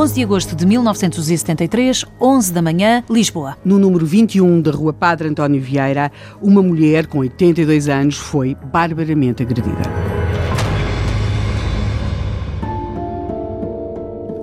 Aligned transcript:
11 0.00 0.14
de 0.14 0.24
agosto 0.24 0.56
de 0.56 0.64
1973, 0.64 2.06
11 2.18 2.52
da 2.54 2.62
manhã, 2.62 3.04
Lisboa. 3.10 3.58
No 3.62 3.78
número 3.78 4.06
21 4.06 4.62
da 4.62 4.70
Rua 4.70 4.94
Padre 4.94 5.28
António 5.28 5.60
Vieira, 5.60 6.10
uma 6.40 6.62
mulher 6.62 7.06
com 7.06 7.18
82 7.18 7.86
anos 7.86 8.16
foi 8.16 8.54
barbaramente 8.54 9.42
agredida. 9.42 9.82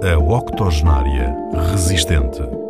A 0.03 0.15
octogenária 0.19 1.35
resistente. 1.71 2.66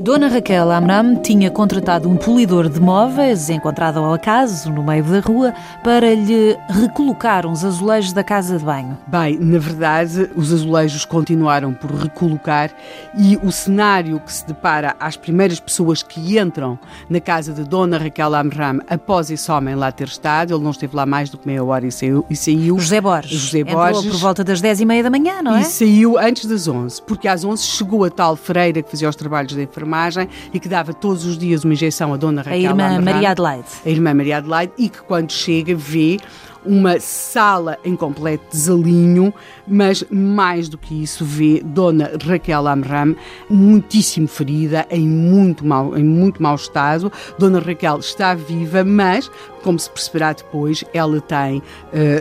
Dona 0.00 0.28
Raquel 0.28 0.70
Amram 0.70 1.16
tinha 1.16 1.50
contratado 1.50 2.08
um 2.08 2.16
polidor 2.16 2.70
de 2.70 2.80
móveis, 2.80 3.50
encontrado 3.50 3.98
ao 3.98 4.14
acaso 4.14 4.72
no 4.72 4.82
meio 4.82 5.04
da 5.04 5.20
rua, 5.20 5.52
para 5.84 6.14
lhe 6.14 6.56
recolocar 6.70 7.44
uns 7.44 7.62
azulejos 7.62 8.14
da 8.14 8.24
casa 8.24 8.56
de 8.56 8.64
banho. 8.64 8.96
Bem, 9.06 9.38
na 9.38 9.58
verdade, 9.58 10.30
os 10.34 10.54
azulejos 10.54 11.04
continuaram 11.04 11.74
por 11.74 11.90
recolocar 11.90 12.70
e 13.14 13.38
o 13.42 13.52
cenário 13.52 14.18
que 14.20 14.32
se 14.32 14.46
depara 14.46 14.96
às 14.98 15.18
primeiras 15.18 15.60
pessoas 15.60 16.02
que 16.02 16.38
entram 16.38 16.78
na 17.10 17.20
casa 17.20 17.52
de 17.52 17.62
Dona 17.62 17.98
Raquel 17.98 18.34
Amram 18.34 18.80
após 18.88 19.30
esse 19.30 19.52
homem 19.52 19.74
lá 19.74 19.92
ter 19.92 20.08
estado, 20.08 20.54
ele 20.54 20.64
não 20.64 20.70
esteve 20.70 20.96
lá 20.96 21.04
mais 21.04 21.28
do 21.28 21.36
que 21.36 21.46
meia 21.46 21.62
hora 21.62 21.86
e 21.86 21.92
saiu. 21.92 22.24
E 22.30 22.34
saiu 22.34 22.78
José 22.78 23.02
Borges. 23.02 23.38
José 23.38 23.64
Borges. 23.64 23.98
Entrou 23.98 24.14
por 24.14 24.18
volta 24.18 24.42
das 24.42 24.62
dez 24.62 24.80
e 24.80 24.86
meia 24.86 25.02
da 25.02 25.10
manhã, 25.10 25.42
não 25.42 25.56
é? 25.56 25.60
E 25.60 25.64
saiu 25.64 26.18
antes 26.18 26.46
das 26.46 26.66
onze, 26.66 27.02
porque 27.02 27.28
às 27.28 27.44
onze 27.44 27.64
chegou 27.64 28.02
a 28.02 28.08
tal 28.08 28.34
freira 28.34 28.80
que 28.80 28.90
fazia 28.90 29.06
os 29.06 29.14
trabalhos 29.14 29.54
da 29.54 29.62
enfermagem 29.62 29.89
enfermagem 29.90 30.28
e 30.54 30.60
que 30.60 30.68
dava 30.68 30.94
todos 30.94 31.24
os 31.24 31.36
dias 31.36 31.64
uma 31.64 31.74
injeção 31.74 32.14
à 32.14 32.16
dona 32.16 32.42
Raquel 32.42 32.54
A 32.54 32.70
irmã 32.70 33.00
Maria 33.00 33.30
Adelaide. 33.30 33.68
A 33.84 33.88
irmã 33.88 34.14
Maria 34.14 34.36
Adelaide 34.38 34.72
e 34.78 34.88
que 34.88 35.02
quando 35.02 35.32
chega 35.32 35.74
vê 35.74 36.18
uma 36.64 36.98
sala 37.00 37.78
em 37.84 37.96
completo 37.96 38.44
desalinho, 38.50 39.32
mas 39.66 40.04
mais 40.10 40.68
do 40.68 40.76
que 40.76 41.02
isso 41.02 41.24
vê 41.24 41.62
Dona 41.64 42.12
Raquel 42.24 42.66
Amram 42.66 43.16
muitíssimo 43.48 44.28
ferida, 44.28 44.86
em 44.90 45.08
muito 45.08 45.64
mau, 45.64 45.96
em 45.96 46.04
muito 46.04 46.42
mau 46.42 46.54
estado. 46.54 47.10
Dona 47.38 47.60
Raquel 47.60 47.98
está 47.98 48.34
viva, 48.34 48.84
mas, 48.84 49.30
como 49.62 49.78
se 49.78 49.90
perceberá 49.90 50.32
depois, 50.32 50.84
ela 50.92 51.20
tem 51.20 51.58
uh, 51.58 51.62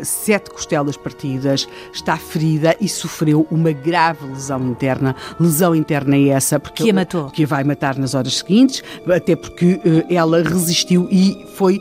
sete 0.04 0.50
costelas 0.50 0.98
partidas, 0.98 1.68
está 1.94 2.18
ferida 2.18 2.76
e 2.80 2.88
sofreu 2.88 3.48
uma 3.50 3.72
grave 3.72 4.26
lesão 4.28 4.66
interna. 4.68 5.16
Lesão 5.40 5.76
interna 5.76 6.16
é 6.16 6.30
essa 6.30 6.60
porque 6.60 6.84
que 6.84 6.90
a 6.92 6.94
matou. 6.94 7.30
Que 7.30 7.44
a 7.44 7.48
vai 7.48 7.64
matar 7.64 7.98
nas 7.98 8.14
horas 8.14 8.38
seguintes, 8.38 8.84
até 9.08 9.36
porque 9.36 9.74
uh, 9.86 10.06
ela 10.10 10.42
resistiu 10.44 11.08
e 11.12 11.46
foi 11.56 11.80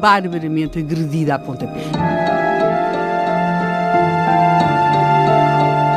barbaramente 0.00 0.78
agredida 0.78 1.34
a 1.34 1.38
pontapé. 1.38 1.84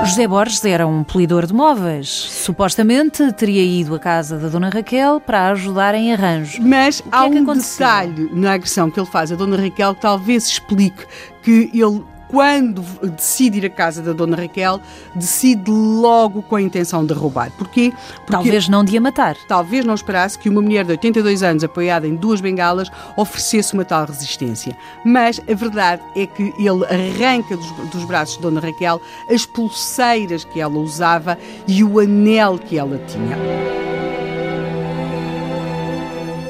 José 0.05 0.27
Borges 0.27 0.63
era 0.65 0.85
um 0.85 1.01
polidor 1.03 1.47
de 1.47 1.53
móveis. 1.53 2.07
Supostamente 2.09 3.31
teria 3.31 3.63
ido 3.63 3.95
à 3.95 3.99
casa 3.99 4.37
da 4.37 4.49
Dona 4.49 4.69
Raquel 4.69 5.19
para 5.21 5.49
ajudar 5.51 5.95
em 5.95 6.11
arranjos. 6.11 6.59
Mas 6.59 6.99
é 6.99 7.03
há 7.09 7.23
um 7.23 7.43
detalhe 7.45 8.29
na 8.33 8.53
agressão 8.53 8.91
que 8.91 8.99
ele 8.99 9.07
faz 9.07 9.31
a 9.31 9.35
Dona 9.35 9.55
Raquel 9.55 9.95
que 9.95 10.01
talvez 10.01 10.45
explique 10.47 11.05
que 11.41 11.71
ele 11.73 12.03
quando 12.33 12.81
decide 13.15 13.59
ir 13.59 13.65
à 13.67 13.69
casa 13.69 14.01
da 14.01 14.11
Dona 14.11 14.35
Raquel, 14.35 14.81
decide 15.13 15.69
logo 15.69 16.41
com 16.41 16.55
a 16.55 16.61
intenção 16.63 17.05
de 17.05 17.13
roubar. 17.13 17.51
Porquê? 17.51 17.93
Porque 18.15 18.31
talvez 18.31 18.67
não 18.67 18.83
de 18.83 18.97
a 18.97 19.01
matar. 19.01 19.35
Talvez 19.47 19.85
não 19.85 19.93
esperasse 19.93 20.39
que 20.39 20.49
uma 20.49 20.59
mulher 20.59 20.83
de 20.83 20.93
82 20.93 21.43
anos, 21.43 21.63
apoiada 21.63 22.07
em 22.07 22.15
duas 22.15 22.41
bengalas, 22.41 22.89
oferecesse 23.15 23.75
uma 23.75 23.85
tal 23.85 24.07
resistência. 24.07 24.75
Mas 25.05 25.39
a 25.47 25.53
verdade 25.53 26.01
é 26.15 26.25
que 26.25 26.51
ele 26.57 26.83
arranca 26.85 27.55
dos, 27.55 27.71
dos 27.91 28.03
braços 28.05 28.38
de 28.38 28.41
Dona 28.41 28.59
Raquel 28.59 28.99
as 29.29 29.45
pulseiras 29.45 30.43
que 30.43 30.59
ela 30.59 30.79
usava 30.79 31.38
e 31.67 31.83
o 31.83 31.99
anel 31.99 32.57
que 32.57 32.79
ela 32.79 32.97
tinha 32.97 33.82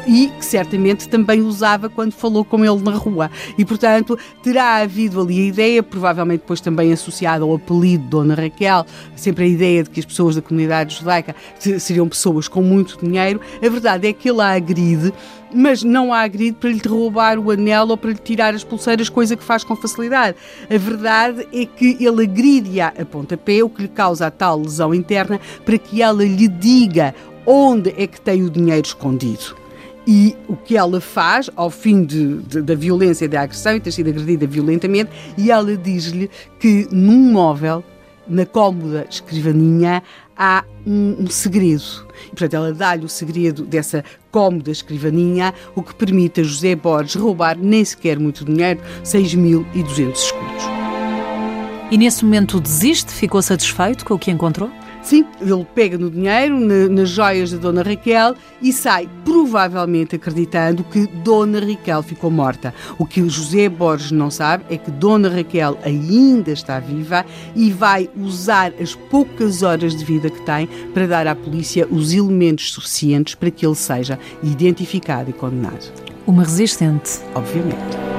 e 0.08 0.28
que 0.38 0.46
certamente 0.46 1.08
também 1.08 1.42
usava 1.42 1.90
quando 1.90 2.12
falou 2.12 2.44
com 2.44 2.64
ele 2.64 2.82
na 2.82 2.92
rua. 2.92 3.30
E, 3.58 3.66
portanto, 3.66 4.18
terá 4.42 4.78
havido 4.78 5.22
ali 5.22 5.40
a 5.40 5.46
ideia, 5.46 5.84
provavelmente 5.84 6.42
depois 6.42 6.62
também 6.62 6.92
associada 6.92 7.44
ao 7.44 7.56
apelido 7.56 8.04
de 8.04 8.10
Dona 8.10 8.36
Raquel, 8.36 8.86
sempre 9.16 9.46
a 9.46 9.48
ideia 9.48 9.84
de 9.84 9.90
que 9.90 10.00
as 10.00 10.06
pessoas 10.06 10.36
da 10.36 10.42
comunidade 10.42 10.96
judaica 10.96 11.36
seriam 11.80 12.08
pessoas 12.08 12.48
com 12.48 12.62
muito 12.62 12.98
dinheiro. 13.02 13.40
A 13.58 13.70
verdade 13.70 14.08
é 14.08 14.14
que 14.14 14.30
ele 14.30 14.42
a 14.42 14.54
agride, 14.54 15.14
mas 15.54 15.84
não 15.84 16.14
a 16.14 16.22
agride 16.22 16.58
para 16.60 16.70
lhe 16.70 16.82
roubar 16.86 17.38
o 17.38 17.52
anel 17.52 17.88
ou 17.88 17.98
para 17.98 18.12
lhe 18.12 18.18
tirar 18.18 18.54
as 18.54 18.64
pulseiras, 18.64 19.10
coisa 19.10 19.36
que 19.36 19.44
faz 19.44 19.64
com 19.64 19.76
facilidade. 19.76 20.38
A 20.70 20.78
verdade 20.78 21.48
é 21.54 21.66
que 21.66 21.98
ele 22.00 22.24
agride-a 22.24 22.88
a 22.88 23.06
pontapé, 23.06 23.64
o 23.64 23.70
que 23.70 23.84
lhe 23.84 23.88
causa 23.88 24.28
a 24.28 24.32
tal 24.32 24.60
lesão 24.60 24.94
interna, 24.94 25.40
para 25.64 25.78
que 25.78 26.02
ela 26.02 26.24
lhe 26.24 26.48
diga 26.48 27.14
onde 27.46 27.94
é 27.98 28.08
que 28.08 28.20
tem 28.20 28.44
o 28.44 28.50
dinheiro 28.50 28.86
escondido. 28.86 29.63
E 30.06 30.36
o 30.48 30.56
que 30.56 30.76
ela 30.76 31.00
faz 31.00 31.50
ao 31.56 31.70
fim 31.70 32.04
de, 32.04 32.40
de, 32.40 32.62
da 32.62 32.76
violência 32.76 33.28
da 33.28 33.42
agressão 33.42 33.76
e 33.76 33.80
ter 33.80 33.92
sido 33.92 34.10
agredida 34.10 34.46
violentamente, 34.46 35.12
e 35.38 35.50
ela 35.50 35.78
diz-lhe 35.78 36.30
que 36.60 36.88
num 36.92 37.32
móvel, 37.32 37.84
na 38.28 38.46
cómoda 38.46 39.06
escrivaninha, 39.10 40.04
há 40.38 40.64
um, 40.86 41.16
um 41.20 41.28
segredo. 41.28 41.84
E, 42.26 42.30
portanto, 42.30 42.54
ela 42.56 42.74
dá-lhe 42.74 43.06
o 43.06 43.10
segredo 43.10 43.64
dessa 43.64 44.04
cómoda 44.32 44.72
escrivaninha, 44.72 45.54
o 45.76 45.82
que 45.82 45.96
permite 45.96 46.42
a 46.42 46.44
José 46.44 46.76
Borges 46.76 47.16
roubar 47.16 47.58
nem 47.58 47.84
sequer 47.84 48.20
muito 48.20 48.44
dinheiro, 48.44 48.82
6.200 49.04 50.14
escudos. 50.14 50.64
E 51.92 51.98
nesse 51.98 52.26
momento 52.26 52.60
desiste? 52.60 53.14
Ficou 53.14 53.42
satisfeito 53.42 54.04
com 54.04 54.16
o 54.16 54.20
que 54.20 54.32
encontrou? 54.32 54.70
Sim, 55.04 55.26
ele 55.42 55.68
pega 55.76 55.98
no 55.98 56.10
dinheiro, 56.10 56.58
na, 56.58 56.88
nas 56.88 57.10
joias 57.10 57.52
da 57.52 57.58
Dona 57.58 57.84
Raquel 57.84 58.36
e 58.62 58.72
sai, 58.72 59.10
provavelmente 59.26 60.16
acreditando 60.16 60.84
que 60.86 61.06
Dona 61.08 61.60
Raquel 61.60 62.02
ficou 62.02 62.32
morta. 62.32 62.74
O 62.98 63.06
que 63.06 63.28
José 63.28 63.68
Borges 63.68 64.12
não 64.12 64.32
sabe 64.32 64.64
é 64.70 64.78
que 64.78 64.90
Dona 64.90 65.28
Raquel 65.28 65.78
ainda 65.84 66.52
está 66.52 66.80
viva 66.80 67.26
e 67.54 67.70
vai 67.70 68.10
usar 68.16 68.72
as 68.80 68.96
poucas 68.96 69.62
horas 69.62 69.94
de 69.94 70.06
vida 70.06 70.30
que 70.30 70.42
tem 70.46 70.68
para 70.94 71.06
dar 71.06 71.28
à 71.28 71.36
polícia 71.36 71.86
os 71.92 72.14
elementos 72.14 72.72
suficientes 72.72 73.36
para 73.36 73.52
que 73.52 73.66
ele 73.66 73.76
seja 73.76 74.18
identificado 74.42 75.30
e 75.30 75.34
condenado. 75.34 75.92
Uma 76.26 76.44
resistente. 76.44 77.20
Obviamente. 77.36 78.13